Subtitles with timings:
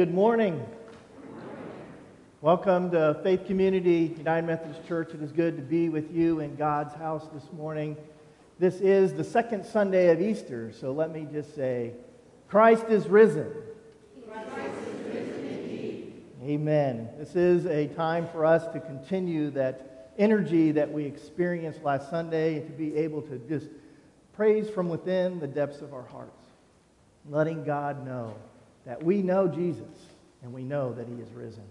[0.00, 0.66] Good morning.
[2.40, 5.12] Welcome to Faith Community United Methodist Church.
[5.12, 7.98] It is good to be with you in God's house this morning.
[8.58, 11.92] This is the second Sunday of Easter, so let me just say,
[12.48, 13.52] Christ is risen.
[14.26, 14.48] Christ
[14.88, 17.10] is risen Amen.
[17.18, 22.56] This is a time for us to continue that energy that we experienced last Sunday
[22.56, 23.68] and to be able to just
[24.32, 26.42] praise from within the depths of our hearts,
[27.28, 28.34] letting God know
[28.86, 30.06] that we know Jesus
[30.42, 31.64] and we know that he is risen.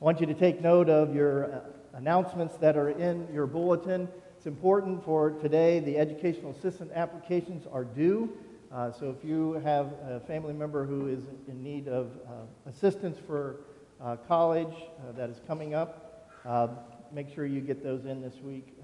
[0.00, 1.60] I want you to take note of your uh,
[1.94, 4.08] announcements that are in your bulletin.
[4.36, 5.80] It's important for today.
[5.80, 8.32] The educational assistant applications are due.
[8.70, 13.16] Uh, so if you have a family member who is in need of uh, assistance
[13.26, 13.60] for
[14.00, 16.68] uh, college uh, that is coming up, uh,
[17.12, 18.74] make sure you get those in this week.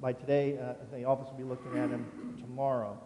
[0.00, 0.58] by today,
[0.92, 2.98] the office will be looking at them tomorrow.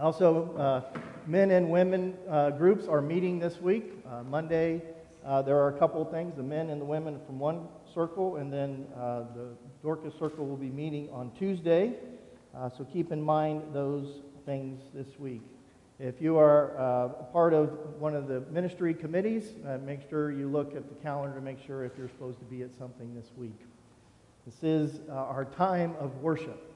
[0.00, 3.92] Also, uh, men and women uh, groups are meeting this week.
[4.10, 4.80] Uh, Monday,
[5.24, 6.34] uh, there are a couple things.
[6.34, 9.48] The men and the women from one circle, and then uh, the
[9.82, 11.92] Dorcas circle will be meeting on Tuesday.
[12.56, 15.42] Uh, so keep in mind those things this week.
[15.98, 17.68] If you are part of
[18.00, 19.52] one of the ministry committees,
[19.84, 22.62] make sure you look at the calendar to make sure if you're supposed to be
[22.62, 23.60] at something this week.
[24.44, 26.74] This is our time of worship.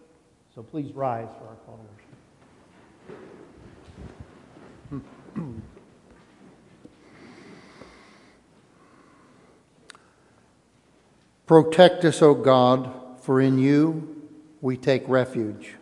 [0.55, 2.06] So please rise for our call to worship.
[11.47, 14.21] Protect us, O God, for in you
[14.61, 15.75] we take refuge.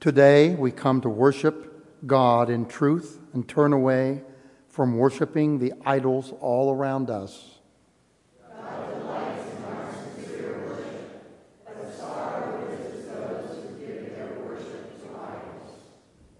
[0.00, 4.22] Today we come to worship God in truth and turn away
[4.68, 7.60] from worshiping the idols all around us.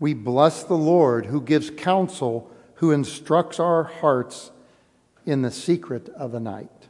[0.03, 4.51] We bless the Lord who gives counsel, who instructs our hearts
[5.25, 6.89] in the secret of the night.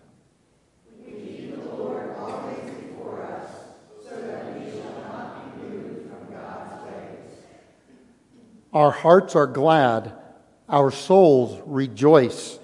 [8.72, 10.14] Our hearts are glad,
[10.66, 12.58] our souls rejoice,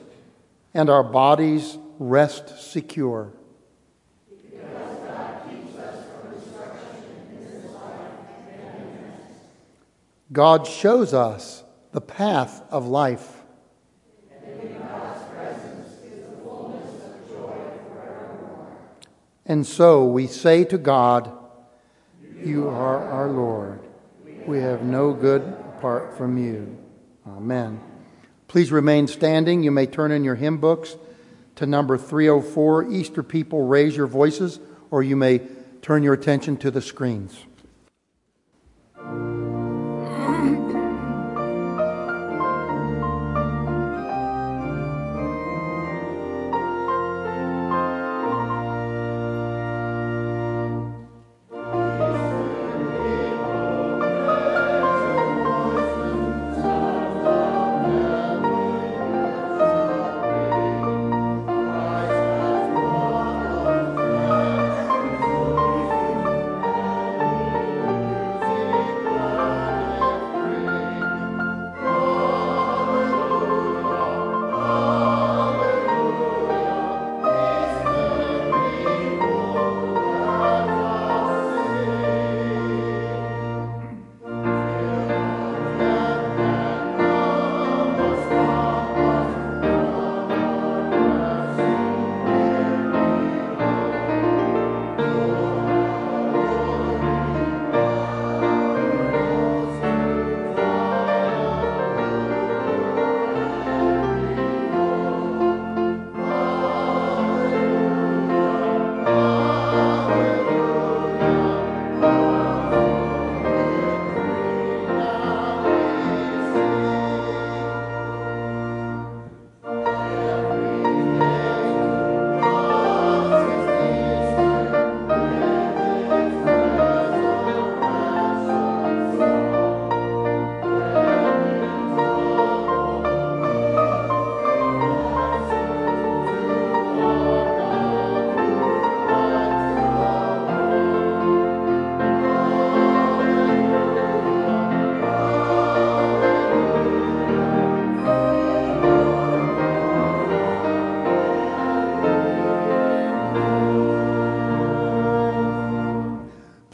[0.73, 3.35] and our bodies rest secure.
[10.31, 13.43] God shows us the path of life.
[14.45, 17.57] And last presence is the fullness of joy
[17.93, 18.67] forever.
[19.47, 21.33] And so we say to God,
[22.45, 23.81] You are our Lord.
[24.47, 26.77] We have no good apart from you.
[27.27, 27.81] Amen.
[28.49, 29.63] Please remain standing.
[29.63, 30.97] You may turn in your hymn books
[31.57, 32.91] to number 304.
[32.91, 34.61] Easter people, raise your voices,
[34.91, 35.41] or you may
[35.81, 37.45] turn your attention to the screens.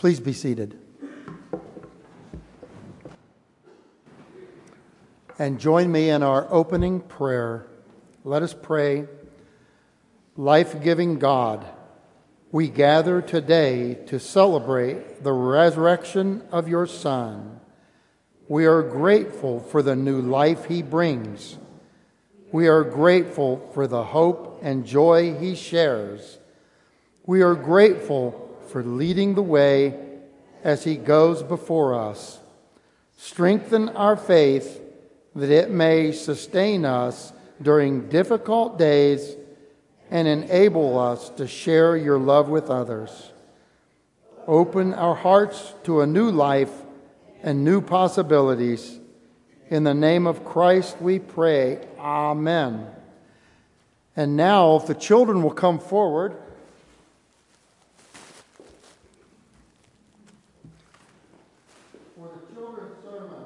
[0.04, 0.78] Please be seated.
[5.38, 7.66] And join me in our opening prayer.
[8.22, 9.08] Let us pray.
[10.36, 11.64] Life giving God,
[12.52, 17.60] we gather today to celebrate the resurrection of your Son.
[18.46, 21.56] We are grateful for the new life he brings.
[22.52, 26.40] We are grateful for the hope and joy he shares.
[27.24, 29.94] We are grateful for leading the way
[30.62, 32.38] as he goes before us.
[33.16, 34.80] Strengthen our faith
[35.34, 39.36] that it may sustain us during difficult days
[40.10, 43.32] and enable us to share your love with others.
[44.46, 46.72] Open our hearts to a new life
[47.42, 48.98] and new possibilities.
[49.70, 51.80] In the name of Christ we pray.
[51.98, 52.86] Amen.
[54.16, 56.36] And now, if the children will come forward.
[62.16, 63.44] For the children's sermon.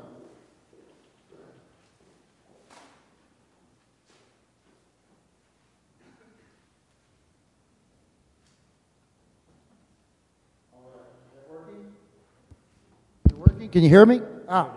[13.25, 13.58] Is it working?
[13.71, 14.23] Can you hear me?
[14.49, 14.73] Ah.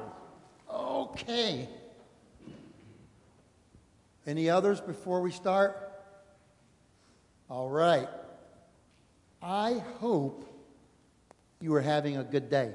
[0.69, 1.69] Okay.
[4.27, 5.91] Any others before we start?
[7.49, 8.09] All right.
[9.41, 10.45] I hope
[11.61, 12.73] you are having a good day.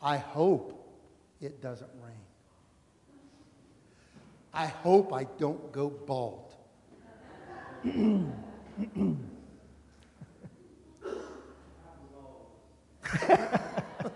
[0.00, 0.88] I hope
[1.40, 2.14] it doesn't rain.
[4.54, 6.54] I hope I don't go bald.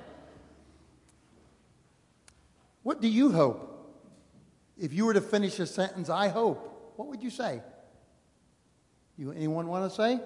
[2.83, 3.71] what do you hope?
[4.79, 7.63] If you were to finish a sentence, I hope, what would you say?
[9.17, 10.21] You anyone want to say?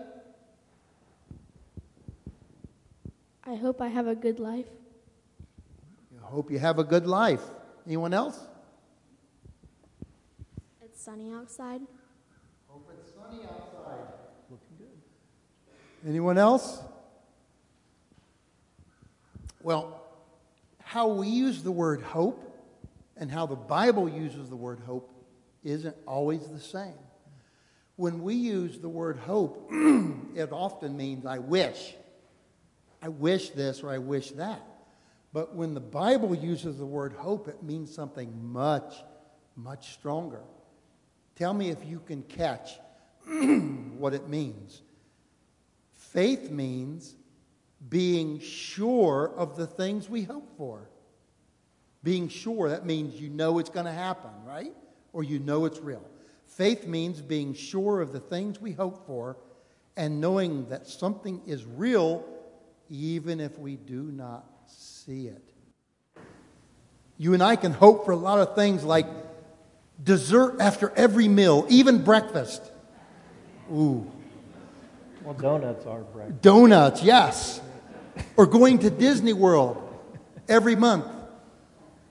[3.45, 4.67] I hope I have a good life.
[6.23, 7.43] I hope you have a good life.
[7.87, 8.39] Anyone else?
[10.83, 11.81] It's sunny outside.
[12.67, 14.13] Hope it's sunny outside.
[14.51, 16.09] Looking good.
[16.09, 16.83] Anyone else?
[19.69, 20.01] Well,
[20.83, 22.43] how we use the word hope
[23.19, 25.13] and how the Bible uses the word hope
[25.63, 26.95] isn't always the same.
[27.97, 29.71] When we use the word hope,
[30.35, 31.95] it often means I wish.
[33.03, 34.63] I wish this or I wish that.
[35.35, 38.95] But when the Bible uses the word hope, it means something much,
[39.55, 40.41] much stronger.
[41.37, 42.71] Tell me if you can catch
[43.99, 44.81] what it means.
[45.93, 47.17] Faith means
[47.89, 50.89] being sure of the things we hope for.
[52.03, 54.73] Being sure, that means you know it's going to happen, right?
[55.13, 56.03] Or you know it's real.
[56.47, 59.37] Faith means being sure of the things we hope for
[59.97, 62.25] and knowing that something is real
[62.89, 65.43] even if we do not see it.
[67.19, 69.07] You and I can hope for a lot of things like
[70.03, 72.63] dessert after every meal, even breakfast.
[73.73, 74.11] Ooh.
[75.25, 76.43] Well, donuts are breakfast.
[76.43, 77.61] Donuts, yes.
[78.37, 79.83] Or going to Disney World
[80.49, 81.07] every month.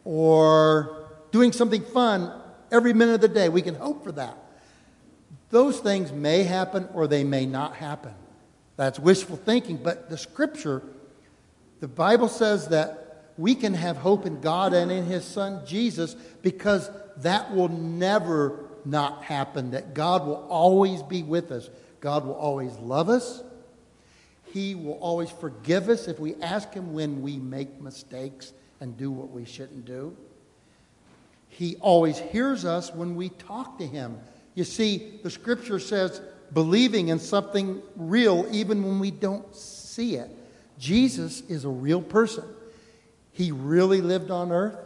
[0.04, 2.32] Or doing something fun
[2.72, 3.50] every minute of the day.
[3.50, 4.38] We can hope for that.
[5.50, 8.14] Those things may happen or they may not happen.
[8.76, 10.84] That's wishful thinking, but the scripture,
[11.80, 16.16] the Bible says that we can have hope in God and in His Son Jesus
[16.42, 21.70] because that will never not happen, that God will always be with us.
[22.00, 23.44] God will always love us.
[24.58, 29.12] He will always forgive us if we ask Him when we make mistakes and do
[29.12, 30.18] what we shouldn't do.
[31.48, 34.18] He always hears us when we talk to Him.
[34.56, 36.22] You see, the scripture says
[36.56, 40.36] believing in something real even when we don't see it.
[40.80, 42.44] Jesus is a real person.
[43.34, 44.80] He really lived on earth.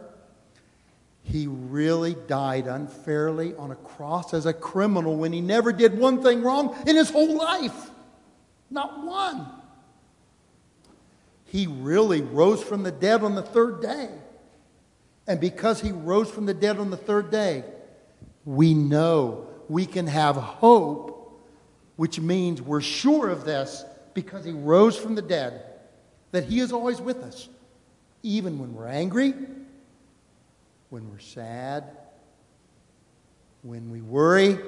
[1.22, 6.22] He really died unfairly on a cross as a criminal when he never did one
[6.22, 7.90] thing wrong in his whole life.
[8.70, 9.61] Not one.
[11.52, 14.08] He really rose from the dead on the third day.
[15.26, 17.62] And because he rose from the dead on the third day,
[18.46, 21.44] we know we can have hope,
[21.96, 25.62] which means we're sure of this because he rose from the dead,
[26.30, 27.50] that he is always with us,
[28.22, 29.34] even when we're angry,
[30.88, 31.84] when we're sad,
[33.60, 34.58] when we worry,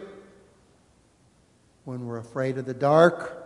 [1.87, 3.44] when we're afraid of the dark,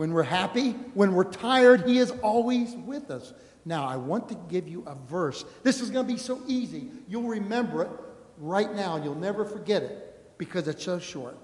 [0.00, 3.34] when we're happy, when we're tired, He is always with us.
[3.66, 5.44] Now, I want to give you a verse.
[5.62, 6.88] This is going to be so easy.
[7.06, 7.90] You'll remember it
[8.38, 11.36] right now, you'll never forget it because it's so short.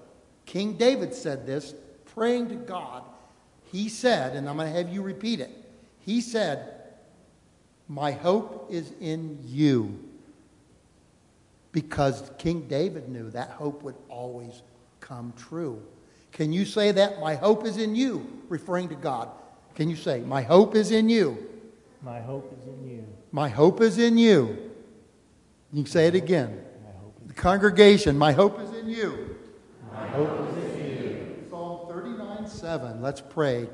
[0.47, 1.75] King David said this,
[2.15, 3.03] praying to God.
[3.71, 5.51] He said, and I'm going to have you repeat it.
[5.99, 6.81] He said,
[7.87, 10.03] My hope is in you.
[11.71, 14.63] Because King David knew that hope would always
[14.99, 15.79] come true.
[16.37, 17.19] Can you say that?
[17.19, 19.29] My hope is in you, referring to God.
[19.73, 21.35] Can you say, My hope is in you?
[22.03, 23.07] My hope is in you.
[23.31, 24.71] My hope is in you.
[25.73, 26.63] You can say it again.
[27.25, 29.35] The congregation, my hope is in you.
[29.91, 31.47] My hope is in you.
[31.49, 33.01] Psalm 39 7.
[33.01, 33.67] Let's pray.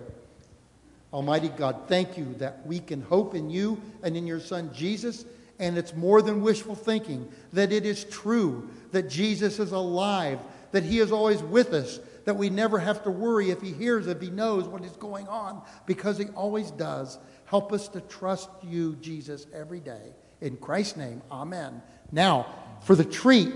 [1.12, 5.26] Almighty God, thank you that we can hope in you and in your Son Jesus.
[5.60, 10.40] And it's more than wishful thinking, that it is true, that Jesus is alive,
[10.72, 14.08] that he is always with us, that we never have to worry if he hears,
[14.08, 17.20] if he knows what is going on, because he always does.
[17.46, 20.14] Help us to trust you, Jesus, every day.
[20.42, 21.82] In Christ's name, amen.
[22.12, 22.48] Now,
[22.82, 23.54] for the treat,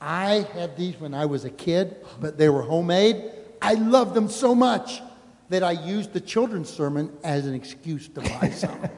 [0.00, 3.30] I had these when I was a kid, but they were homemade.
[3.60, 5.02] I loved them so much
[5.50, 8.88] that I used the children's sermon as an excuse to buy some.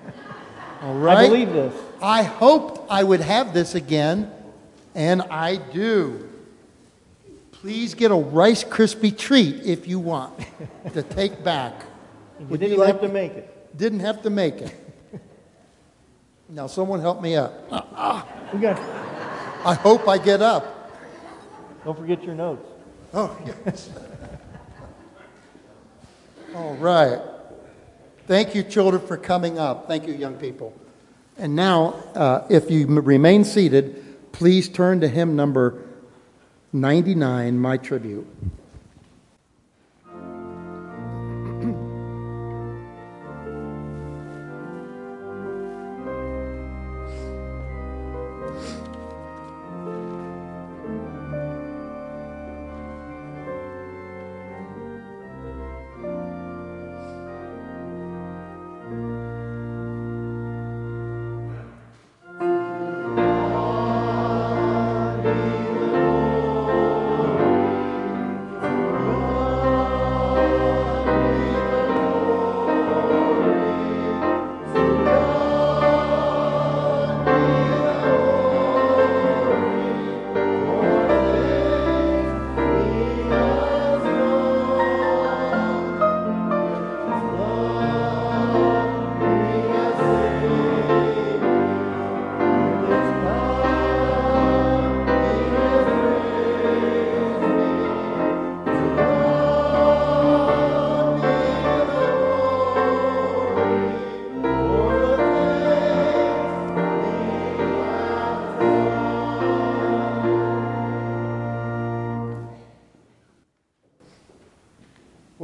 [0.82, 1.18] All right?
[1.18, 1.74] I believe this.
[2.00, 4.30] I hoped I would have this again,
[4.94, 6.28] and I do.
[7.62, 10.36] Please get a Rice Krispie treat if you want
[10.94, 11.84] to take back.
[12.40, 13.78] You didn't you have to make it.
[13.78, 14.74] Didn't have to make it.
[16.48, 17.52] Now, someone help me up.
[18.52, 18.80] We got.
[19.64, 20.90] I hope I get up.
[21.84, 22.68] Don't forget your notes.
[23.14, 23.90] Oh, yes.
[26.56, 27.20] All right.
[28.26, 29.86] Thank you, children, for coming up.
[29.86, 30.74] Thank you, young people.
[31.38, 35.80] And now, uh, if you m- remain seated, please turn to hymn number
[36.72, 38.26] 99, My Tribute.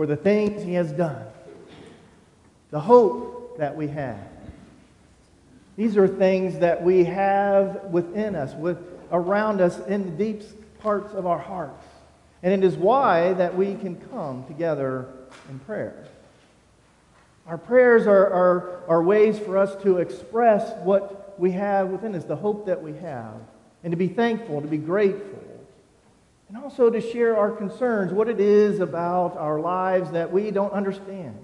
[0.09, 1.23] The things he has done,
[2.71, 4.19] the hope that we have.
[5.77, 8.79] These are things that we have within us, with,
[9.13, 10.43] around us in the deep
[10.81, 11.85] parts of our hearts.
[12.43, 15.07] And it is why that we can come together
[15.51, 16.07] in prayer.
[17.47, 22.25] Our prayers are, are, are ways for us to express what we have within us,
[22.25, 23.35] the hope that we have,
[23.85, 25.45] and to be thankful, to be grateful,
[26.49, 30.73] and also to share our concerns, what it is about our lives that we don't
[30.73, 31.39] understand,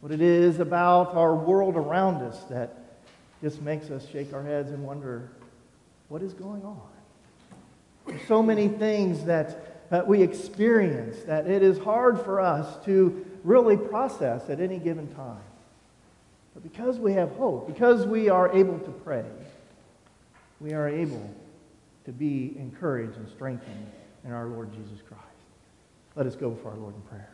[0.00, 2.74] what it is about our world around us that
[3.42, 5.30] just makes us shake our heads and wonder,
[6.08, 6.80] what is going on?
[8.06, 13.26] There's so many things that, that we experience that it is hard for us to
[13.44, 15.42] really process at any given time.
[16.54, 19.24] But because we have hope, because we are able to pray,
[20.60, 21.30] we are able
[22.04, 23.86] to be encouraged and strengthened
[24.24, 25.22] in our Lord Jesus Christ.
[26.16, 27.28] Let us go before our Lord in prayer.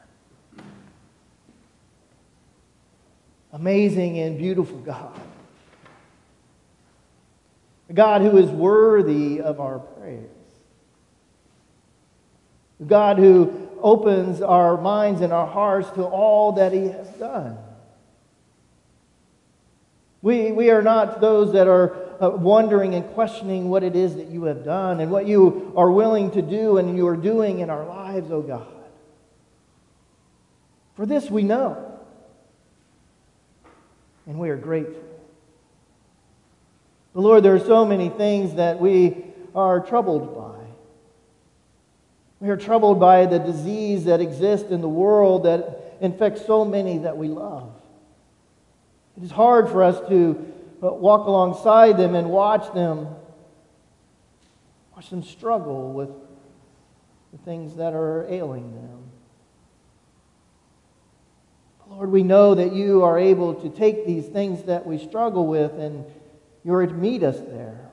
[3.53, 5.19] Amazing and beautiful God.
[7.89, 10.29] A God who is worthy of our praise.
[12.81, 17.57] A God who opens our minds and our hearts to all that He has done.
[20.21, 24.27] We, we are not those that are uh, wondering and questioning what it is that
[24.27, 27.71] you have done and what you are willing to do and you are doing in
[27.71, 28.67] our lives, oh God.
[30.97, 31.85] For this we know.
[34.27, 35.03] And we are grateful.
[37.15, 40.67] But Lord, there are so many things that we are troubled by.
[42.41, 46.99] We are troubled by the disease that exists in the world that infects so many
[46.99, 47.73] that we love.
[49.17, 50.47] It is hard for us to
[50.81, 53.09] walk alongside them and watch them
[54.99, 56.09] watch them struggle with
[57.31, 58.99] the things that are ailing them.
[61.89, 65.73] Lord, we know that you are able to take these things that we struggle with
[65.75, 66.05] and
[66.65, 67.93] you're to meet us there.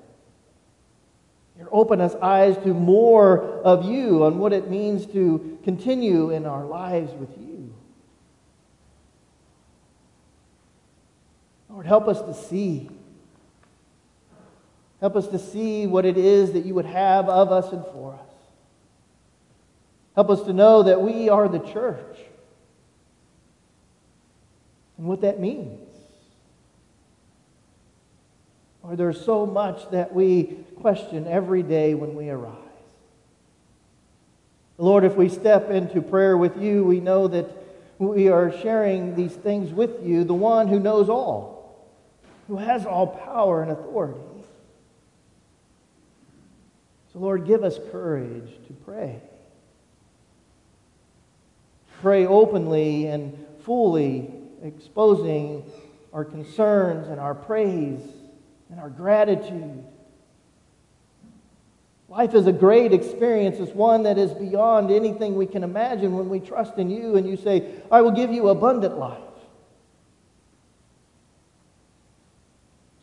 [1.60, 6.48] You're open us eyes to more of you and what it means to continue in
[6.48, 7.45] our lives with you.
[11.86, 12.90] Lord, help us to see.
[15.00, 18.14] Help us to see what it is that you would have of us and for
[18.14, 18.36] us.
[20.16, 22.18] Help us to know that we are the church
[24.98, 25.80] and what that means.
[28.82, 32.54] Or there's so much that we question every day when we arise.
[34.78, 37.50] Lord, if we step into prayer with you, we know that
[37.98, 41.55] we are sharing these things with you, the one who knows all,
[42.48, 44.20] who has all power and authority.
[47.14, 49.22] So, Lord, give us courage to pray.
[52.02, 54.32] Pray openly and fully,
[54.62, 55.64] exposing
[56.14, 58.02] our concerns and our praise
[58.70, 59.84] and our gratitude.
[62.10, 63.58] Life is a great experience.
[63.60, 67.28] It's one that is beyond anything we can imagine when we trust in you and
[67.28, 69.25] you say, I will give you abundant life.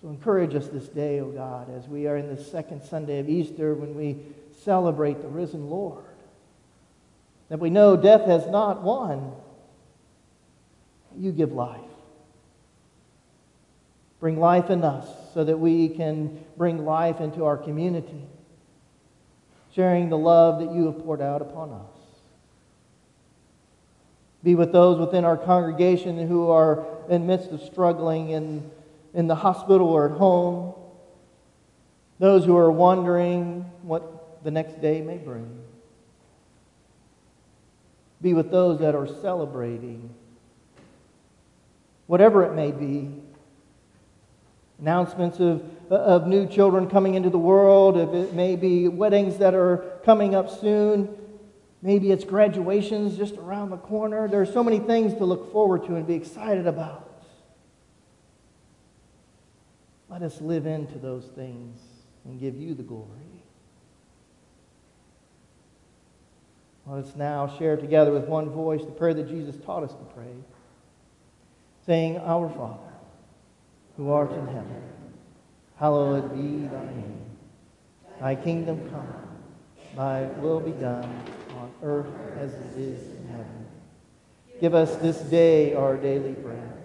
[0.03, 3.21] So encourage us this day, O oh God, as we are in the second Sunday
[3.21, 4.19] of Easter when we
[4.65, 6.05] celebrate the risen Lord.
[7.49, 9.33] That we know death has not won.
[11.17, 11.81] You give life.
[14.19, 18.25] Bring life in us so that we can bring life into our community,
[19.75, 22.03] sharing the love that you have poured out upon us.
[24.43, 28.71] Be with those within our congregation who are in midst of struggling in,
[29.15, 30.75] in the hospital or at home,
[32.19, 35.59] those who are wondering what the next day may bring.
[38.21, 40.15] Be with those that are celebrating,
[42.07, 43.11] whatever it may be,
[44.79, 49.55] announcements of, of new children coming into the world, if it may be weddings that
[49.55, 51.09] are coming up soon,
[51.83, 54.29] maybe it's graduations just around the corner.
[54.29, 57.12] There are so many things to look forward to and be excited about.
[60.13, 61.81] Let us live into those things
[62.27, 63.07] and give you the glory.
[66.87, 70.05] Let us now share together with one voice the prayer that Jesus taught us to
[70.15, 70.35] pray,
[71.87, 72.93] saying, Our Father
[73.97, 74.83] who art in heaven,
[75.77, 77.25] hallowed be thy name.
[78.21, 79.15] Thy kingdom come,
[79.97, 81.25] thy will be done
[81.57, 83.67] on earth as it is in heaven.
[84.61, 86.83] Give us this day our daily bread,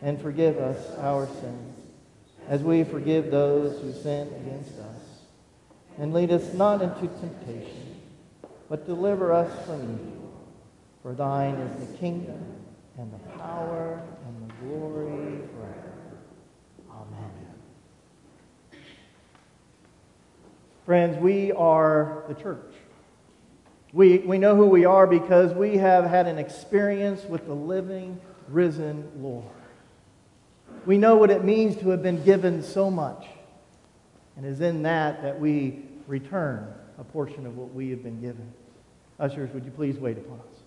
[0.00, 1.65] and forgive us our sins,
[2.48, 4.96] as we forgive those who sin against us.
[5.98, 8.00] And lead us not into temptation,
[8.68, 10.46] but deliver us from evil.
[11.02, 12.42] For thine is the kingdom,
[12.98, 15.92] and the power, and the glory forever.
[16.90, 17.30] Amen.
[20.84, 22.74] Friends, we are the church.
[23.92, 28.20] We, we know who we are because we have had an experience with the living,
[28.48, 29.55] risen Lord.
[30.86, 33.26] We know what it means to have been given so much.
[34.36, 38.20] And it is in that that we return a portion of what we have been
[38.20, 38.52] given.
[39.18, 40.60] Ushers, would you please wait upon us?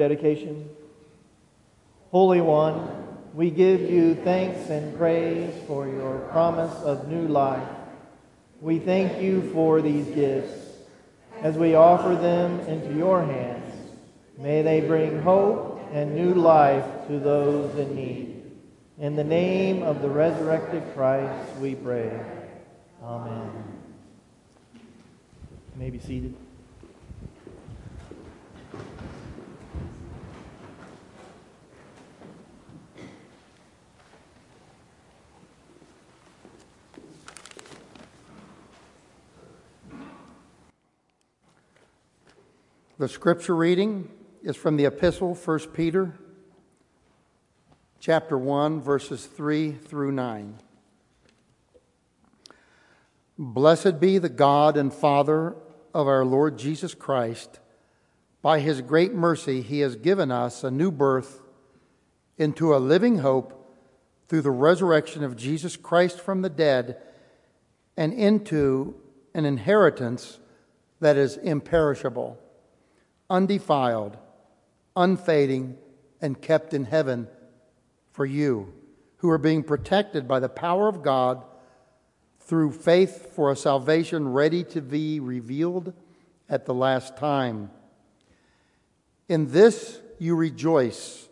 [0.00, 0.66] Dedication.
[2.10, 7.68] Holy One, we give you thanks and praise for your promise of new life.
[8.62, 10.54] We thank you for these gifts.
[11.42, 13.74] As we offer them into your hands,
[14.38, 18.42] may they bring hope and new life to those in need.
[18.98, 22.10] In the name of the resurrected Christ, we pray.
[23.02, 23.50] Amen.
[24.74, 26.34] You may be seated.
[43.00, 44.10] The scripture reading
[44.42, 46.18] is from the epistle 1 Peter
[47.98, 50.58] chapter 1 verses 3 through 9.
[53.38, 55.56] Blessed be the God and Father
[55.94, 57.58] of our Lord Jesus Christ.
[58.42, 61.40] By his great mercy he has given us a new birth
[62.36, 63.78] into a living hope
[64.28, 66.98] through the resurrection of Jesus Christ from the dead
[67.96, 68.94] and into
[69.32, 70.38] an inheritance
[71.00, 72.38] that is imperishable
[73.30, 74.18] undefiled,
[74.96, 75.78] unfading,
[76.20, 77.28] and kept in heaven
[78.10, 78.74] for you,
[79.18, 81.44] who are being protected by the power of God
[82.40, 85.94] through faith for a salvation ready to be revealed
[86.48, 87.70] at the last time.
[89.28, 91.28] In this you rejoice,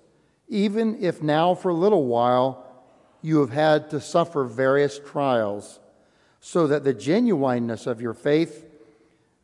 [0.49, 2.65] even if now for a little while
[3.21, 5.81] you have had to suffer various trials,
[6.41, 8.65] so that the genuineness of your faith,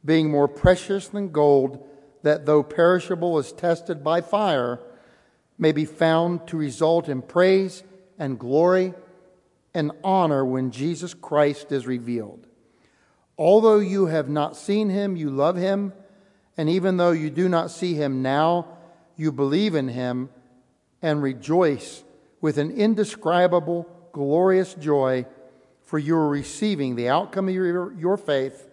[0.04, 1.84] being more precious than gold,
[2.24, 4.80] that though perishable is tested by fire,
[5.58, 7.84] may be found to result in praise
[8.18, 8.94] and glory
[9.74, 12.46] and honor when Jesus Christ is revealed.
[13.36, 15.92] Although you have not seen him, you love him,
[16.56, 18.68] and even though you do not see him now,
[19.16, 20.30] you believe in him
[21.02, 22.04] and rejoice
[22.40, 25.26] with an indescribable, glorious joy,
[25.82, 28.70] for you are receiving the outcome of your, your faith,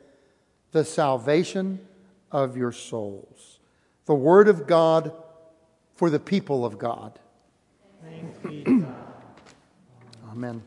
[0.72, 1.86] the salvation
[2.32, 3.60] of your souls.
[4.06, 5.14] The Word of God
[5.96, 7.20] for the people of God.
[8.04, 8.96] Thanks be to God.
[10.32, 10.64] Amen.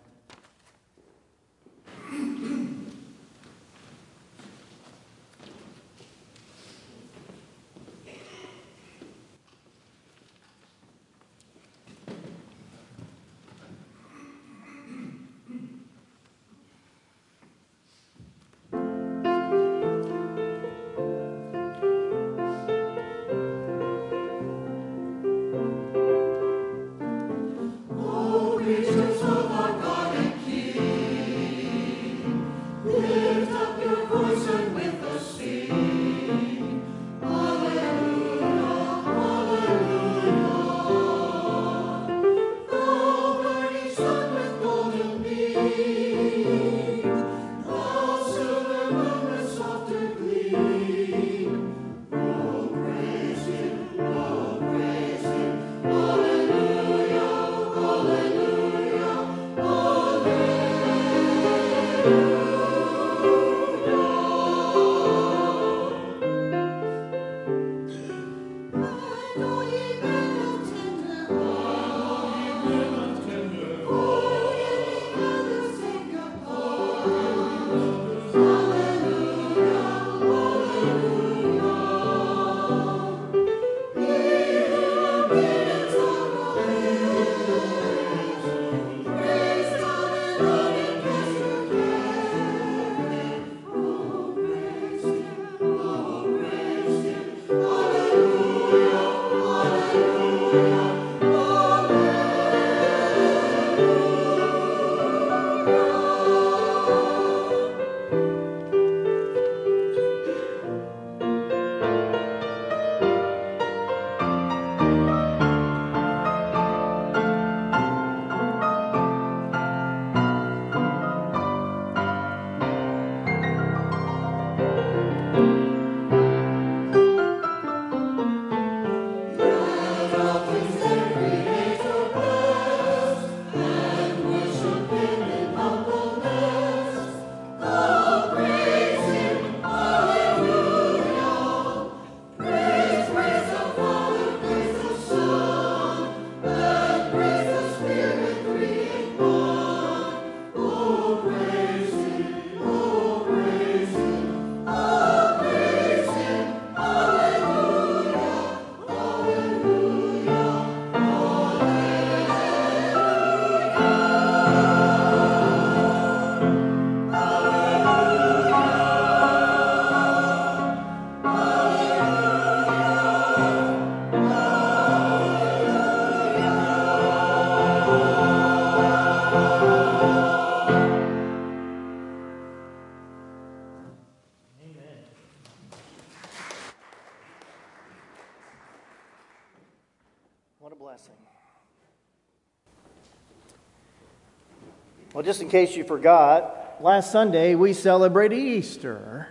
[195.24, 199.26] Well, just in case you forgot, last Sunday we celebrated Easter.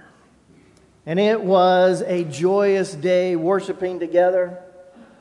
[1.06, 4.58] And it was a joyous day worshiping together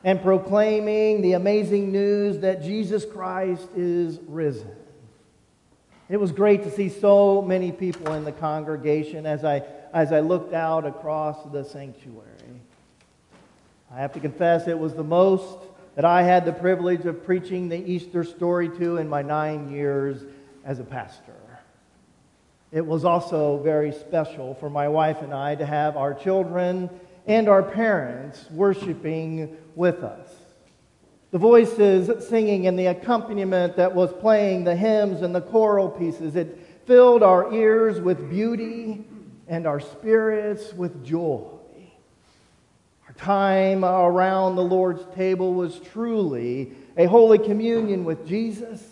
[0.03, 4.71] and proclaiming the amazing news that Jesus Christ is risen.
[6.09, 9.61] It was great to see so many people in the congregation as I,
[9.93, 12.25] as I looked out across the sanctuary.
[13.93, 15.55] I have to confess, it was the most
[15.93, 20.23] that I had the privilege of preaching the Easter story to in my nine years
[20.65, 21.33] as a pastor.
[22.71, 26.89] It was also very special for my wife and I to have our children
[27.27, 30.29] and our parents worshiping with us.
[31.31, 36.35] The voices singing and the accompaniment that was playing, the hymns and the choral pieces,
[36.35, 39.05] it filled our ears with beauty
[39.47, 41.47] and our spirits with joy.
[43.07, 48.83] Our time around the Lord's table was truly a holy communion with Jesus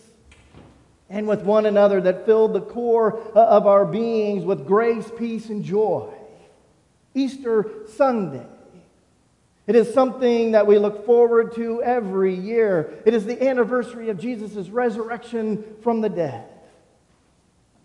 [1.11, 5.49] and with one another that filled the core uh, of our beings with grace, peace,
[5.49, 6.09] and joy.
[7.13, 8.47] Easter Sunday.
[9.67, 13.01] It is something that we look forward to every year.
[13.05, 16.45] It is the anniversary of Jesus' resurrection from the dead.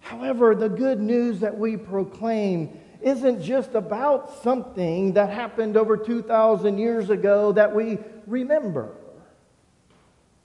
[0.01, 6.79] However, the good news that we proclaim isn't just about something that happened over 2,000
[6.79, 8.91] years ago that we remember.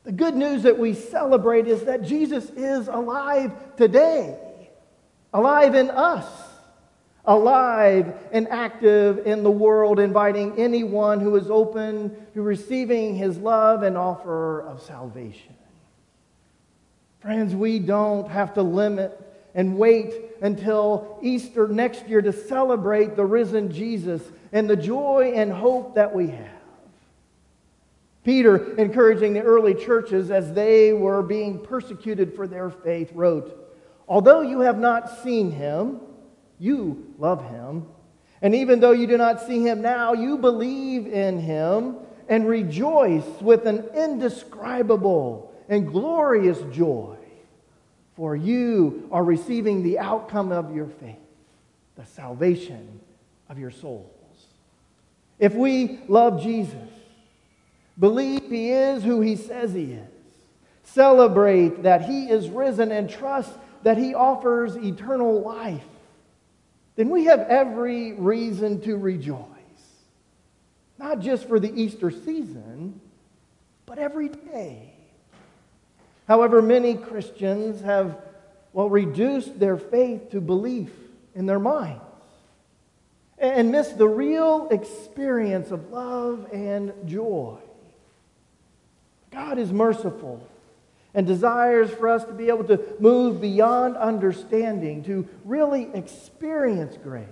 [0.04, 4.38] The good news that we celebrate is that Jesus is alive today,
[5.32, 6.26] alive in us,
[7.26, 13.84] alive and active in the world, inviting anyone who is open to receiving his love
[13.84, 15.56] and offer of salvation.
[17.20, 19.20] Friends, we don't have to limit
[19.54, 25.52] and wait until Easter next year to celebrate the risen Jesus and the joy and
[25.52, 26.61] hope that we have.
[28.24, 33.58] Peter, encouraging the early churches as they were being persecuted for their faith, wrote,
[34.08, 36.02] Although you have not seen him,
[36.60, 37.88] you love him.
[38.42, 43.26] And even though you do not see him now, you believe in him and rejoice
[43.42, 47.18] with an indescribable and glorious joy.
[48.16, 51.16] For you are receiving the outcome of your faith,
[51.96, 53.00] the salvation
[53.50, 54.08] of your souls.
[55.40, 56.90] If we love Jesus,
[58.02, 60.10] Believe he is who he says he is.
[60.84, 63.52] Celebrate that he is risen and trust
[63.84, 65.86] that he offers eternal life.
[66.96, 69.46] Then we have every reason to rejoice.
[70.98, 73.00] Not just for the Easter season,
[73.86, 74.96] but every day.
[76.28, 78.18] However, many Christians have,
[78.74, 80.90] well, reduced their faith to belief
[81.36, 82.02] in their minds
[83.38, 87.60] and miss the real experience of love and joy.
[89.32, 90.46] God is merciful
[91.14, 97.28] and desires for us to be able to move beyond understanding, to really experience grace,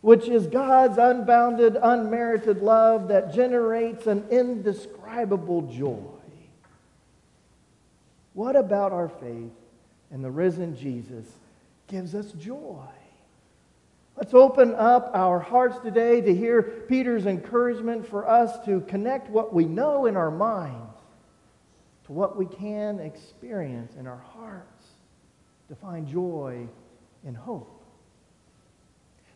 [0.00, 5.98] which is God's unbounded, unmerited love that generates an indescribable joy.
[8.34, 9.52] What about our faith
[10.10, 11.26] in the risen Jesus
[11.88, 12.88] gives us joy?
[14.16, 19.52] Let's open up our hearts today to hear Peter's encouragement for us to connect what
[19.52, 20.93] we know in our minds
[22.06, 24.86] to what we can experience in our hearts
[25.68, 26.66] to find joy
[27.26, 27.82] and hope.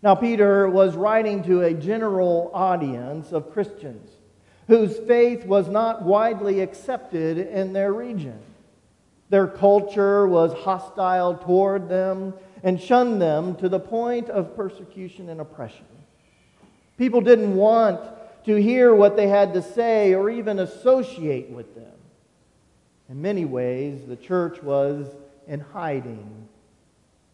[0.02, 4.10] Now, Peter was writing to a general audience of Christians
[4.69, 8.38] whose faith was not widely accepted in their region.
[9.31, 15.40] Their culture was hostile toward them and shunned them to the point of persecution and
[15.40, 15.87] oppression.
[16.96, 18.00] People didn't want
[18.44, 21.98] to hear what they had to say or even associate with them.
[23.09, 25.06] In many ways, the church was
[25.46, 26.48] in hiding.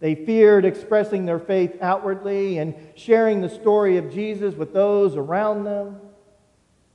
[0.00, 5.64] They feared expressing their faith outwardly and sharing the story of Jesus with those around
[5.64, 6.00] them.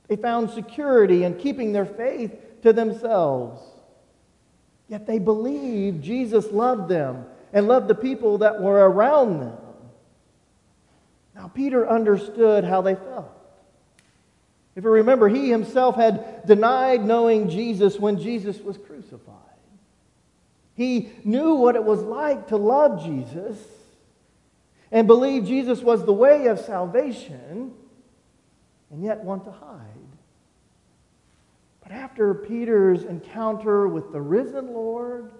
[0.08, 3.62] They found security in keeping their faith to themselves.
[4.88, 9.58] Yet they believed Jesus loved them and loved the people that were around them.
[11.34, 13.39] Now, Peter understood how they felt.
[14.80, 19.36] If you remember, he himself had denied knowing Jesus when Jesus was crucified.
[20.74, 23.58] He knew what it was like to love Jesus
[24.90, 27.74] and believe Jesus was the way of salvation
[28.90, 29.76] and yet want to hide.
[31.82, 35.30] But after Peter's encounter with the risen Lord,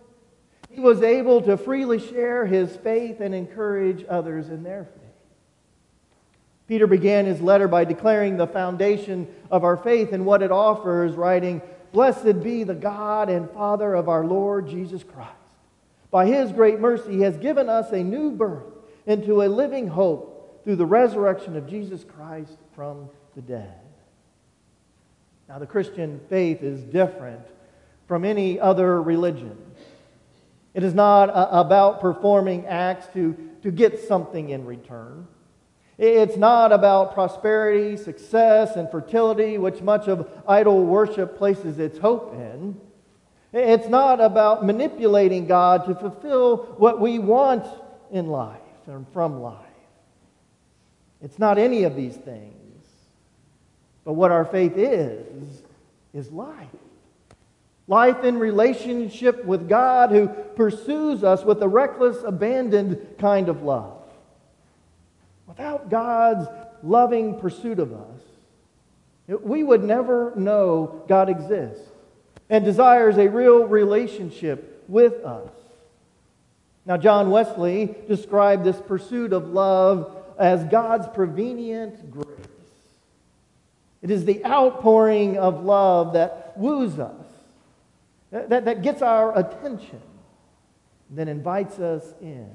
[0.69, 5.10] he was able to freely share his faith and encourage others in their faith.
[6.71, 11.17] Peter began his letter by declaring the foundation of our faith and what it offers,
[11.17, 11.61] writing,
[11.91, 15.33] Blessed be the God and Father of our Lord Jesus Christ.
[16.13, 18.73] By his great mercy, he has given us a new birth
[19.05, 23.75] into a living hope through the resurrection of Jesus Christ from the dead.
[25.49, 27.45] Now, the Christian faith is different
[28.07, 29.59] from any other religion.
[30.75, 35.27] It is not uh, about performing acts to, to get something in return.
[36.01, 42.33] It's not about prosperity, success, and fertility, which much of idol worship places its hope
[42.33, 42.81] in.
[43.53, 47.67] It's not about manipulating God to fulfill what we want
[48.11, 49.59] in life and from life.
[51.21, 52.87] It's not any of these things.
[54.03, 55.63] But what our faith is,
[56.15, 56.67] is life.
[57.89, 64.00] Life in relationship with God who pursues us with a reckless, abandoned kind of love.
[65.51, 66.47] Without God's
[66.81, 68.21] loving pursuit of us,
[69.27, 71.89] we would never know God exists
[72.49, 75.51] and desires a real relationship with us.
[76.87, 82.27] Now, John Wesley described this pursuit of love as God's prevenient grace.
[84.03, 87.27] It is the outpouring of love that woos us,
[88.31, 90.01] that, that gets our attention,
[91.11, 92.49] then invites us in.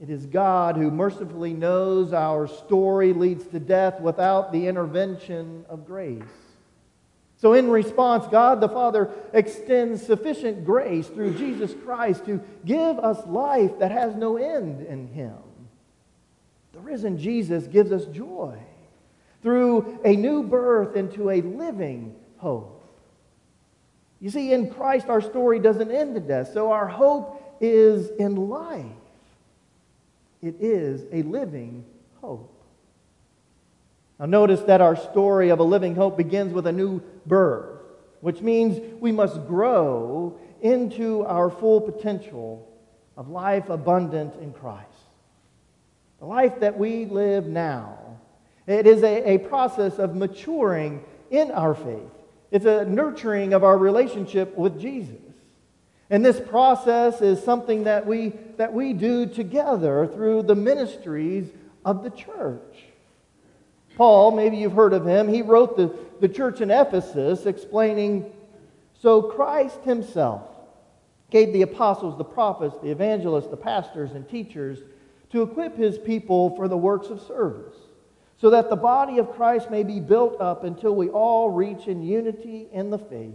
[0.00, 5.86] It is God who mercifully knows our story leads to death without the intervention of
[5.86, 6.22] grace.
[7.36, 13.24] So, in response, God the Father extends sufficient grace through Jesus Christ to give us
[13.26, 15.36] life that has no end in Him.
[16.72, 18.58] The risen Jesus gives us joy
[19.42, 22.84] through a new birth into a living hope.
[24.20, 28.48] You see, in Christ, our story doesn't end in death, so our hope is in
[28.48, 28.86] life.
[30.42, 31.84] It is a living
[32.20, 32.54] hope.
[34.18, 37.80] Now, notice that our story of a living hope begins with a new birth,
[38.20, 42.68] which means we must grow into our full potential
[43.16, 44.86] of life abundant in Christ.
[46.18, 47.98] The life that we live now,
[48.66, 52.10] it is a, a process of maturing in our faith.
[52.50, 55.27] It's a nurturing of our relationship with Jesus.
[56.10, 61.50] And this process is something that we, that we do together through the ministries
[61.84, 62.84] of the church.
[63.96, 68.32] Paul, maybe you've heard of him, he wrote the, the church in Ephesus explaining
[68.94, 70.42] So Christ himself
[71.30, 74.78] gave the apostles, the prophets, the evangelists, the pastors, and teachers
[75.30, 77.76] to equip his people for the works of service,
[78.40, 82.02] so that the body of Christ may be built up until we all reach in
[82.02, 83.34] unity in the faith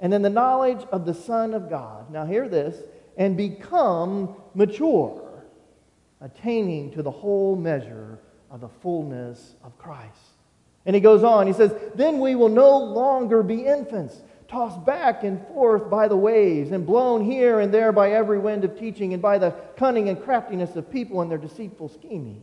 [0.00, 2.10] and in the knowledge of the Son of God.
[2.10, 2.76] Now, hear this
[3.16, 5.44] and become mature,
[6.20, 8.18] attaining to the whole measure
[8.50, 10.16] of the fullness of Christ.
[10.86, 15.22] And he goes on, he says, Then we will no longer be infants, tossed back
[15.22, 19.12] and forth by the waves, and blown here and there by every wind of teaching,
[19.12, 22.42] and by the cunning and craftiness of people and their deceitful scheming.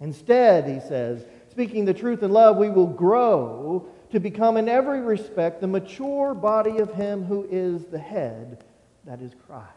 [0.00, 5.00] Instead, he says, speaking the truth in love, we will grow to become in every
[5.00, 8.64] respect the mature body of Him who is the head,
[9.04, 9.68] that is Christ.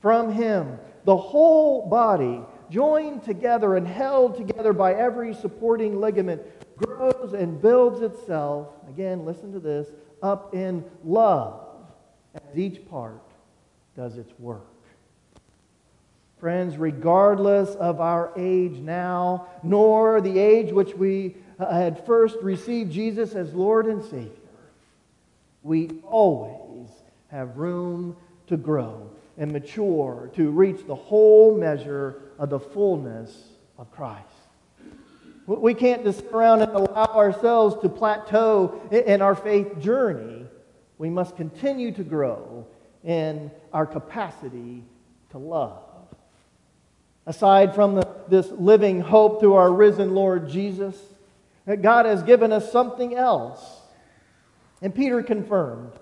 [0.00, 6.42] From Him, the whole body, joined together and held together by every supporting ligament,
[6.76, 9.88] grows and builds itself, again, listen to this,
[10.22, 11.64] up in love
[12.34, 13.22] as each part
[13.96, 14.66] does its work.
[16.38, 22.90] Friends, regardless of our age now, nor the age which we Uh, had first received
[22.90, 24.30] Jesus as Lord and Savior,
[25.62, 26.88] we always
[27.28, 28.16] have room
[28.48, 33.48] to grow and mature to reach the whole measure of the fullness
[33.78, 34.26] of Christ.
[35.46, 40.46] We can't just sit around and allow ourselves to plateau in our faith journey.
[40.98, 42.66] We must continue to grow
[43.04, 44.82] in our capacity
[45.30, 45.82] to love.
[47.26, 50.96] Aside from the, this living hope through our risen Lord Jesus,
[51.66, 53.80] that God has given us something else.
[54.82, 55.92] And Peter confirmed,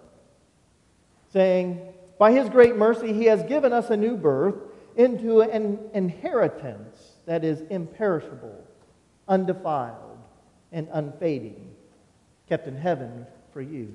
[1.32, 1.80] saying,
[2.18, 4.56] By his great mercy, he has given us a new birth
[4.96, 6.96] into an inheritance
[7.26, 8.64] that is imperishable,
[9.28, 10.18] undefiled,
[10.72, 11.74] and unfading,
[12.48, 13.94] kept in heaven for you.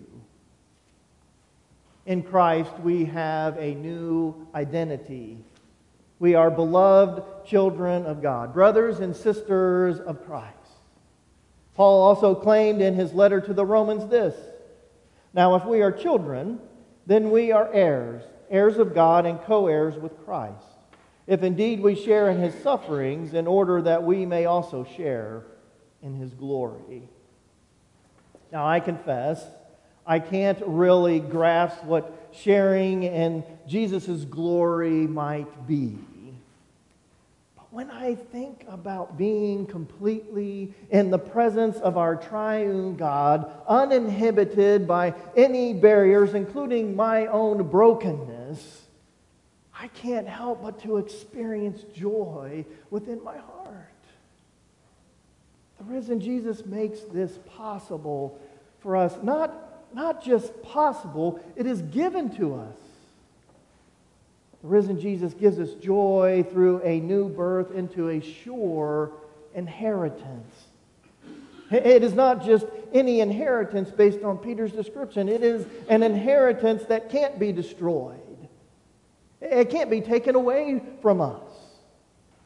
[2.06, 5.38] In Christ, we have a new identity.
[6.20, 10.57] We are beloved children of God, brothers and sisters of Christ.
[11.78, 14.36] Paul also claimed in his letter to the Romans this
[15.34, 16.60] Now, if we are children,
[17.06, 20.66] then we are heirs, heirs of God and co heirs with Christ.
[21.28, 25.44] If indeed we share in his sufferings, in order that we may also share
[26.02, 27.04] in his glory.
[28.52, 29.46] Now, I confess,
[30.06, 36.00] I can't really grasp what sharing in Jesus' glory might be.
[37.78, 45.14] When I think about being completely in the presence of our triune God, uninhibited by
[45.36, 48.82] any barriers, including my own brokenness,
[49.80, 53.94] I can't help but to experience joy within my heart.
[55.78, 58.42] The risen Jesus makes this possible
[58.80, 59.14] for us.
[59.22, 62.87] Not, not just possible, it is given to us.
[64.62, 69.12] The risen Jesus gives us joy through a new birth into a sure
[69.54, 70.66] inheritance.
[71.70, 77.10] It is not just any inheritance based on Peter's description, it is an inheritance that
[77.10, 78.20] can't be destroyed.
[79.42, 81.42] It can't be taken away from us.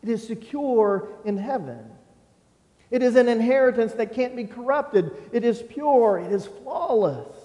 [0.03, 1.79] It is secure in heaven.
[2.89, 5.11] It is an inheritance that can't be corrupted.
[5.31, 6.19] It is pure.
[6.19, 7.35] It is flawless.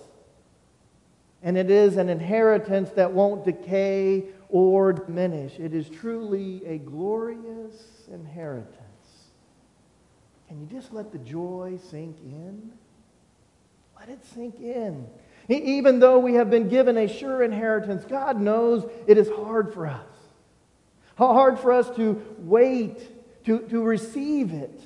[1.47, 5.61] And it is an inheritance that won't decay or diminish.
[5.61, 8.75] It is truly a glorious inheritance.
[10.49, 12.73] Can you just let the joy sink in?
[13.97, 15.07] Let it sink in.
[15.49, 19.87] Even though we have been given a sure inheritance, God knows it is hard for
[19.87, 20.03] us.
[21.15, 24.81] How hard for us to wait, to, to receive it.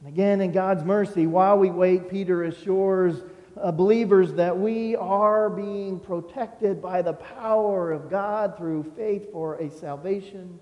[0.00, 3.22] And again, in God's mercy, while we wait, Peter assures
[3.60, 9.56] uh, believers that we are being protected by the power of God through faith for
[9.56, 10.58] a salvation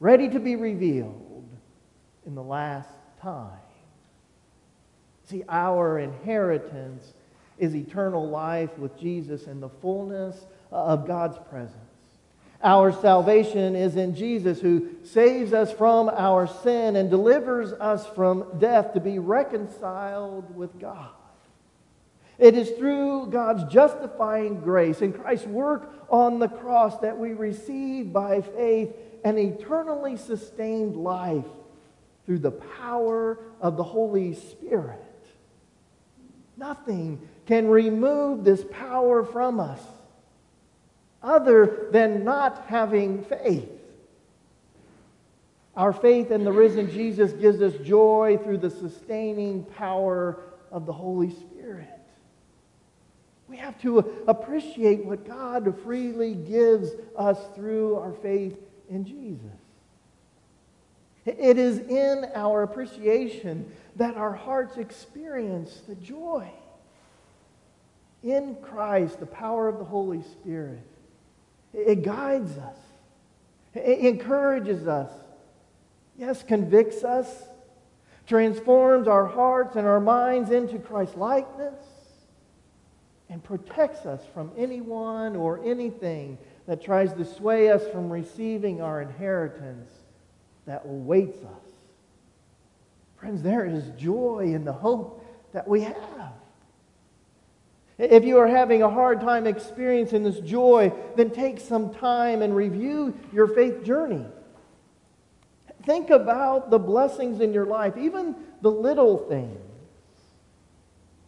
[0.00, 1.48] ready to be revealed
[2.26, 2.88] in the last
[3.20, 3.58] time.
[5.24, 7.12] See, our inheritance
[7.58, 11.76] is eternal life with Jesus in the fullness of God's presence.
[12.64, 18.58] Our salvation is in Jesus who saves us from our sin and delivers us from
[18.58, 21.10] death to be reconciled with God.
[22.38, 28.12] It is through God's justifying grace and Christ's work on the cross that we receive
[28.12, 31.44] by faith an eternally sustained life
[32.26, 35.00] through the power of the Holy Spirit.
[36.56, 39.80] Nothing can remove this power from us
[41.22, 43.68] other than not having faith.
[45.76, 50.38] Our faith in the risen Jesus gives us joy through the sustaining power
[50.70, 51.51] of the Holy Spirit.
[53.52, 58.56] We have to uh, appreciate what God freely gives us through our faith
[58.88, 59.44] in Jesus.
[61.26, 66.48] It is in our appreciation that our hearts experience the joy.
[68.22, 70.80] In Christ, the power of the Holy Spirit
[71.74, 72.76] it guides us,
[73.74, 75.10] it encourages us,
[76.16, 77.28] yes, convicts us,
[78.26, 81.74] transforms our hearts and our minds into Christ likeness,
[83.32, 89.00] and protects us from anyone or anything that tries to sway us from receiving our
[89.00, 89.90] inheritance
[90.66, 91.72] that awaits us.
[93.16, 95.24] Friends, there is joy in the hope
[95.54, 96.32] that we have.
[97.96, 102.54] If you are having a hard time experiencing this joy, then take some time and
[102.54, 104.26] review your faith journey.
[105.86, 109.71] Think about the blessings in your life, even the little things.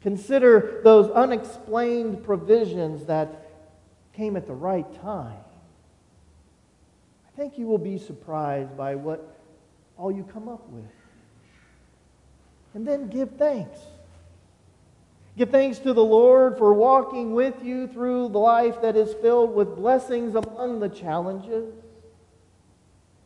[0.05, 3.51] Consider those unexplained provisions that
[4.13, 5.41] came at the right time.
[7.27, 9.35] I think you will be surprised by what
[9.97, 10.85] all you come up with.
[12.75, 13.79] And then give thanks.
[15.39, 19.55] Give thanks to the Lord for walking with you through the life that is filled
[19.55, 21.73] with blessings among the challenges.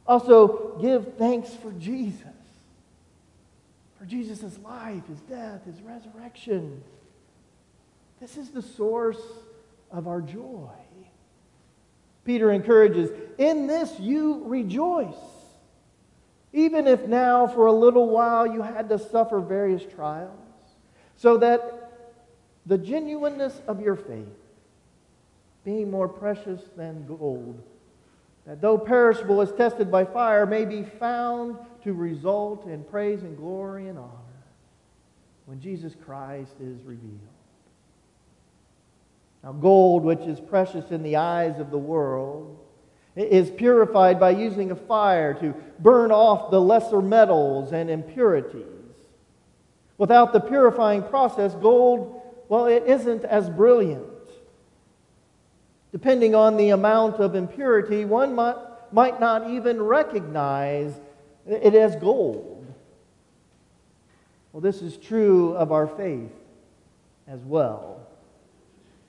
[0.06, 2.22] Also, give thanks for Jesus,
[4.08, 6.82] Jesus' life, his death, his resurrection.
[8.20, 9.20] This is the source
[9.90, 10.70] of our joy.
[12.24, 15.14] Peter encourages, In this you rejoice,
[16.52, 20.36] even if now for a little while you had to suffer various trials,
[21.16, 21.90] so that
[22.66, 24.26] the genuineness of your faith,
[25.64, 27.62] being more precious than gold,
[28.48, 33.36] that though perishable is tested by fire, may be found to result in praise and
[33.36, 34.10] glory and honor
[35.44, 37.20] when Jesus Christ is revealed.
[39.44, 42.58] Now, gold, which is precious in the eyes of the world,
[43.14, 48.64] is purified by using a fire to burn off the lesser metals and impurities.
[49.98, 52.14] Without the purifying process, gold
[52.48, 54.06] well, it isn't as brilliant.
[55.92, 58.56] Depending on the amount of impurity, one might,
[58.92, 60.92] might not even recognize
[61.46, 62.66] it as gold.
[64.52, 66.32] Well, this is true of our faith
[67.26, 68.06] as well.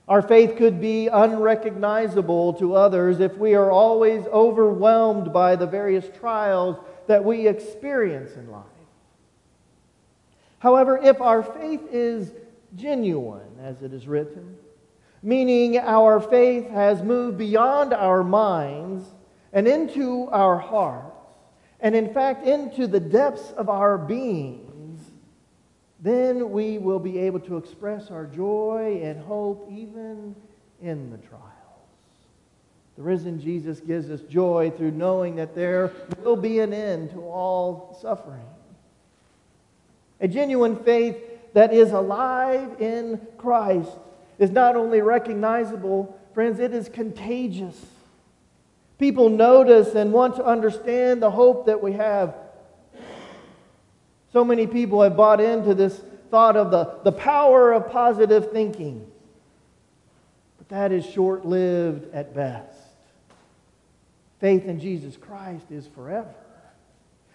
[0.08, 6.06] Our faith could be unrecognizable to others if we are always overwhelmed by the various
[6.18, 6.76] trials
[7.06, 8.64] that we experience in life.
[10.58, 12.32] However, if our faith is
[12.76, 14.56] genuine, as it is written,
[15.22, 19.04] meaning our faith has moved beyond our minds
[19.52, 21.28] and into our hearts,
[21.80, 25.10] and in fact into the depths of our beings,
[26.00, 30.34] then we will be able to express our joy and hope even
[30.80, 31.44] in the trials.
[32.96, 35.92] The risen Jesus gives us joy through knowing that there
[36.22, 38.46] will be an end to all suffering.
[40.20, 41.16] A genuine faith
[41.54, 43.90] that is alive in Christ
[44.40, 47.78] is not only recognizable, friends, it is contagious.
[48.98, 52.34] People notice and want to understand the hope that we have.
[54.32, 59.06] So many people have bought into this thought of the, the power of positive thinking.
[60.56, 62.78] But that is short lived at best.
[64.40, 66.34] Faith in Jesus Christ is forever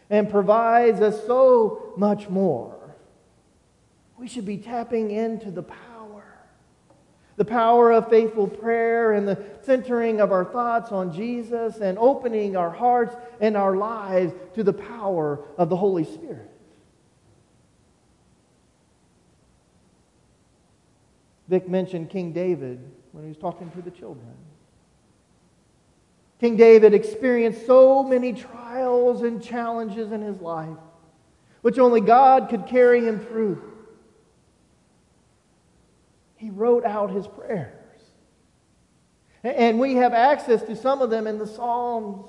[0.10, 2.76] and provides us so much more.
[4.18, 5.95] We should be tapping into the power.
[7.38, 12.56] The power of faithful prayer and the centering of our thoughts on Jesus and opening
[12.56, 16.50] our hearts and our lives to the power of the Holy Spirit.
[21.48, 22.80] Vic mentioned King David
[23.12, 24.34] when he was talking to the children.
[26.40, 30.78] King David experienced so many trials and challenges in his life,
[31.62, 33.75] which only God could carry him through.
[36.46, 37.74] He wrote out his prayers.
[39.44, 42.28] And we have access to some of them in the Psalms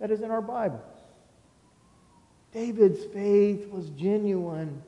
[0.00, 0.82] that is in our Bibles.
[2.52, 4.82] David's faith was genuine,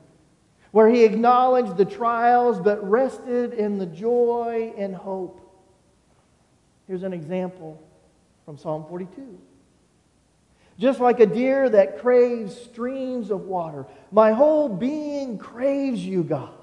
[0.71, 5.39] where he acknowledged the trials but rested in the joy and hope.
[6.85, 7.81] Here's an example
[8.43, 9.39] from Psalm 42.
[10.77, 16.56] Just like a deer that craves streams of water, my whole being craves you, God.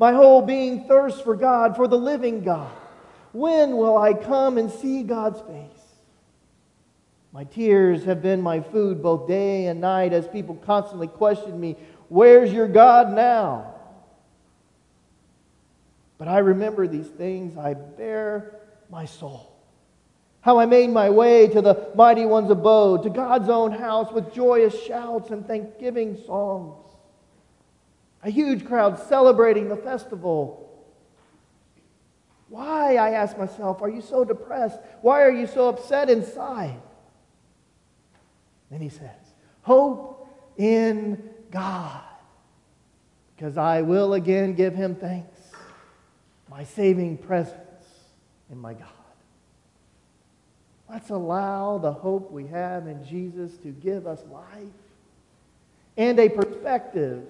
[0.00, 2.72] My whole being thirsts for God, for the living God.
[3.32, 5.84] When will I come and see God's face?
[7.32, 11.76] My tears have been my food both day and night as people constantly question me,
[12.08, 13.74] Where's your God now?
[16.16, 17.58] But I remember these things.
[17.58, 18.54] I bare
[18.88, 19.54] my soul.
[20.40, 24.32] How I made my way to the mighty one's abode, to God's own house with
[24.32, 26.89] joyous shouts and thanksgiving songs.
[28.22, 30.66] A huge crowd celebrating the festival.
[32.48, 34.78] Why, I ask myself, are you so depressed?
[35.00, 36.80] Why are you so upset inside?
[38.70, 39.10] Then he says,
[39.62, 42.02] Hope in God,
[43.36, 45.38] because I will again give him thanks,
[46.50, 47.56] my saving presence
[48.50, 48.88] in my God.
[50.88, 54.66] Let's allow the hope we have in Jesus to give us life
[55.96, 57.22] and a perspective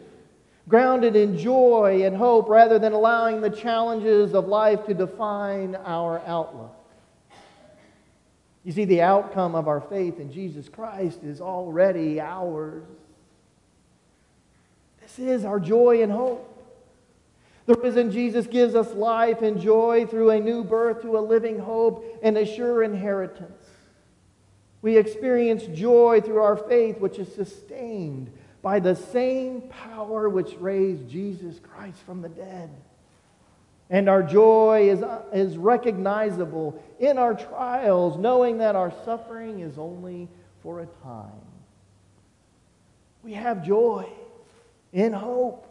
[0.70, 6.20] grounded in joy and hope rather than allowing the challenges of life to define our
[6.26, 6.76] outlook.
[8.64, 12.84] You see, the outcome of our faith in Jesus Christ is already ours.
[15.02, 16.46] This is our joy and hope.
[17.66, 21.58] The risen Jesus gives us life and joy through a new birth to a living
[21.58, 23.66] hope and a sure inheritance.
[24.82, 28.30] We experience joy through our faith, which is sustained
[28.62, 32.70] by the same power which raised Jesus Christ from the dead.
[33.88, 39.78] And our joy is, uh, is recognizable in our trials, knowing that our suffering is
[39.78, 40.28] only
[40.62, 41.30] for a time.
[43.24, 44.08] We have joy
[44.92, 45.66] in hope,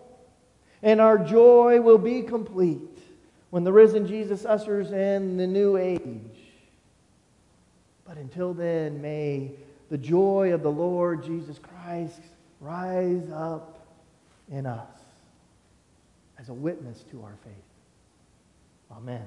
[0.83, 2.81] and our joy will be complete
[3.51, 6.39] when the risen Jesus ushers in the new age.
[8.05, 9.51] But until then, may
[9.89, 12.21] the joy of the Lord Jesus Christ
[12.59, 13.79] rise up
[14.51, 14.87] in us
[16.39, 17.53] as a witness to our faith.
[18.91, 19.25] Amen.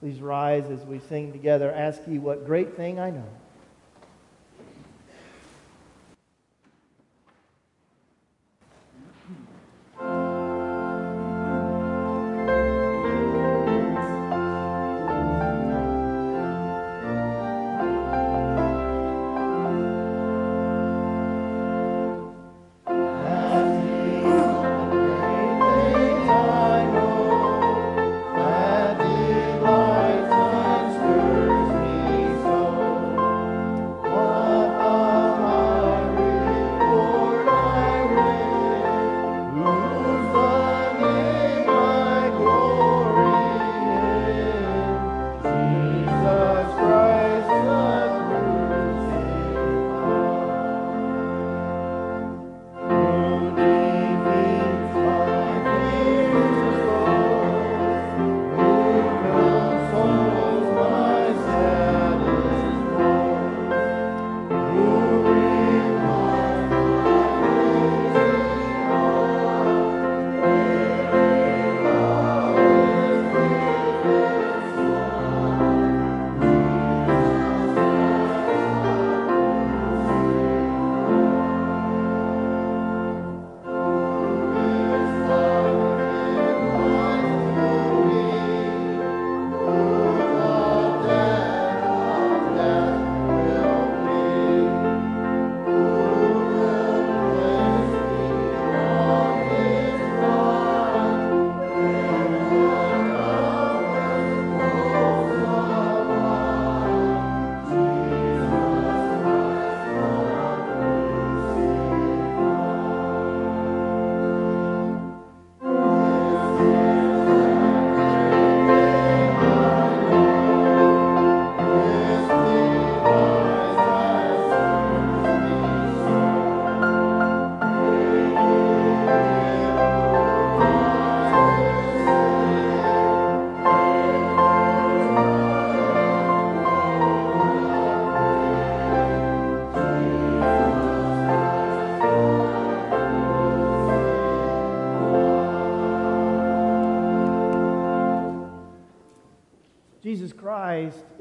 [0.00, 1.72] Please rise as we sing together.
[1.72, 3.28] Ask ye what great thing I know.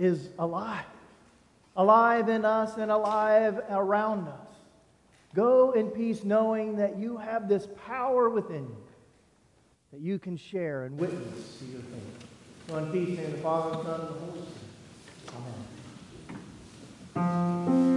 [0.03, 0.85] Is alive,
[1.75, 4.39] alive in us and alive around us.
[5.33, 8.83] Go in peace knowing that you have this power within you
[9.93, 12.27] that you can share and witness to your faith.
[12.67, 14.41] Go in peace, in the Father, and Son, and the Holy
[17.13, 17.15] Spirit.
[17.15, 17.92] Amen.